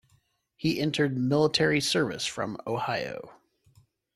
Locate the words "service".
1.79-2.25